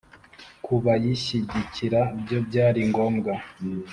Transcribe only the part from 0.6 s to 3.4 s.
kubashyigikira byo byari ngombwa